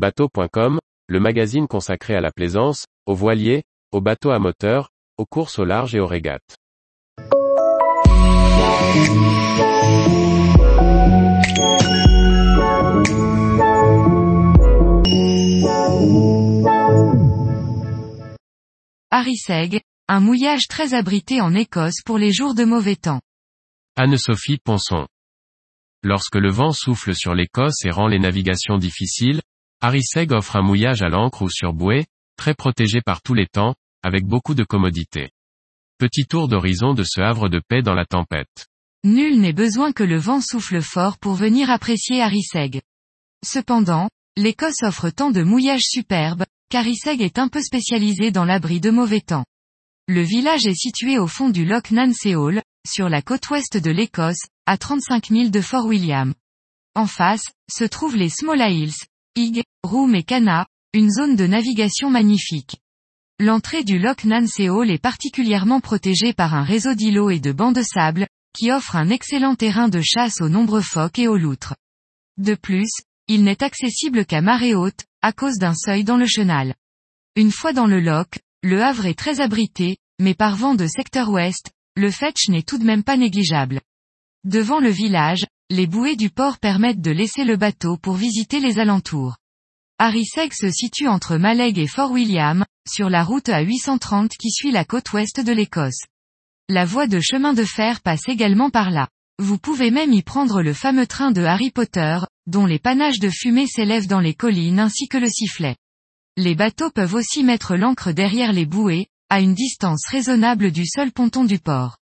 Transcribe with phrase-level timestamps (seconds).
[0.00, 0.78] Bateau.com,
[1.08, 4.88] le magazine consacré à la plaisance, aux voiliers, aux bateaux à moteur,
[5.18, 6.56] aux courses au large et aux régates.
[19.10, 23.20] Hariseg, un mouillage très abrité en Écosse pour les jours de mauvais temps.
[23.96, 25.06] Anne-Sophie Ponson.
[26.02, 29.42] Lorsque le vent souffle sur l'Écosse et rend les navigations difficiles,
[29.82, 32.04] Hariseg offre un mouillage à l'ancre ou sur bouée,
[32.36, 35.30] très protégé par tous les temps, avec beaucoup de commodité.
[35.98, 38.66] Petit tour d'horizon de ce havre de paix dans la tempête.
[39.04, 42.82] Nul n'est besoin que le vent souffle fort pour venir apprécier Hariseg.
[43.42, 48.90] Cependant, l'Écosse offre tant de mouillages superbes, qu'Hariseg est un peu spécialisé dans l'abri de
[48.90, 49.46] mauvais temps.
[50.08, 54.44] Le village est situé au fond du loch Nanseol, sur la côte ouest de l'Écosse,
[54.66, 56.34] à 35 milles de Fort William.
[56.94, 62.10] En face, se trouvent les Small Isles, Ig, Room et Cana, une zone de navigation
[62.10, 62.76] magnifique.
[63.38, 67.82] L'entrée du loch Nanseol est particulièrement protégée par un réseau d'îlots et de bancs de
[67.82, 68.26] sable,
[68.58, 71.76] qui offre un excellent terrain de chasse aux nombreux phoques et aux loutres.
[72.38, 72.90] De plus,
[73.28, 76.74] il n'est accessible qu'à marée haute, à cause d'un seuil dans le chenal.
[77.36, 81.30] Une fois dans le loch, le havre est très abrité, mais par vent de secteur
[81.30, 83.80] ouest, le fetch n'est tout de même pas négligeable.
[84.42, 88.80] Devant le village, les bouées du port permettent de laisser le bateau pour visiter les
[88.80, 89.36] alentours.
[89.98, 94.72] Hariseg se situe entre Maleg et Fort William, sur la route à 830 qui suit
[94.72, 96.02] la côte ouest de l'Écosse.
[96.68, 99.08] La voie de chemin de fer passe également par là.
[99.38, 103.30] Vous pouvez même y prendre le fameux train de Harry Potter, dont les panaches de
[103.30, 105.76] fumée s'élèvent dans les collines ainsi que le sifflet.
[106.36, 111.12] Les bateaux peuvent aussi mettre l'ancre derrière les bouées, à une distance raisonnable du seul
[111.12, 111.99] ponton du port.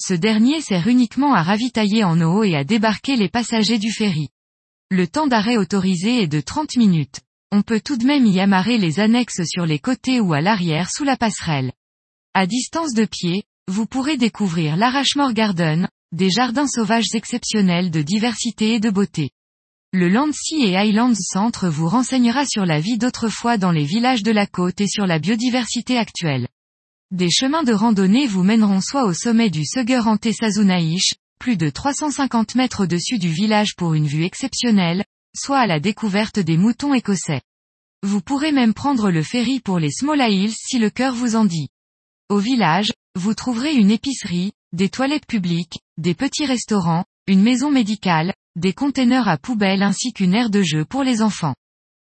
[0.00, 4.28] Ce dernier sert uniquement à ravitailler en eau et à débarquer les passagers du ferry.
[4.90, 7.20] Le temps d'arrêt autorisé est de 30 minutes.
[7.50, 10.90] On peut tout de même y amarrer les annexes sur les côtés ou à l'arrière
[10.90, 11.72] sous la passerelle.
[12.32, 18.74] À distance de pied, vous pourrez découvrir l'Arachmore Garden, des jardins sauvages exceptionnels de diversité
[18.74, 19.30] et de beauté.
[19.92, 24.30] Le Landsea et Highlands Centre vous renseignera sur la vie d'autrefois dans les villages de
[24.30, 26.48] la côte et sur la biodiversité actuelle.
[27.10, 31.70] Des chemins de randonnée vous mèneront soit au sommet du Sugur Ante Sazunaïch, plus de
[31.70, 36.92] 350 mètres au-dessus du village pour une vue exceptionnelle, soit à la découverte des moutons
[36.92, 37.40] écossais.
[38.02, 41.46] Vous pourrez même prendre le ferry pour les Small Isles si le cœur vous en
[41.46, 41.70] dit.
[42.28, 48.34] Au village, vous trouverez une épicerie, des toilettes publiques, des petits restaurants, une maison médicale,
[48.54, 51.54] des containers à poubelles ainsi qu'une aire de jeu pour les enfants.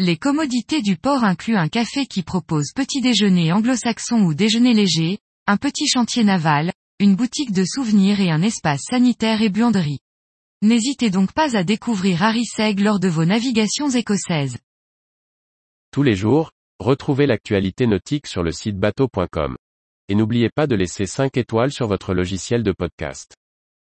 [0.00, 5.18] Les commodités du port incluent un café qui propose petit déjeuner anglo-saxon ou déjeuner léger,
[5.48, 9.98] un petit chantier naval, une boutique de souvenirs et un espace sanitaire et buanderie.
[10.62, 14.58] N'hésitez donc pas à découvrir Hariseg lors de vos navigations écossaises.
[15.90, 19.56] Tous les jours, retrouvez l'actualité nautique sur le site bateau.com.
[20.08, 23.37] Et n'oubliez pas de laisser 5 étoiles sur votre logiciel de podcast.